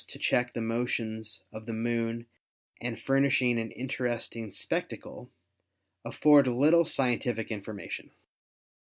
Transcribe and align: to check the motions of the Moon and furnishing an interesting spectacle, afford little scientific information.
to 0.07 0.17
check 0.17 0.53
the 0.55 0.61
motions 0.61 1.43
of 1.53 1.67
the 1.67 1.73
Moon 1.73 2.25
and 2.81 2.99
furnishing 2.99 3.59
an 3.59 3.69
interesting 3.69 4.49
spectacle, 4.49 5.29
afford 6.03 6.47
little 6.47 6.85
scientific 6.85 7.51
information. 7.51 8.09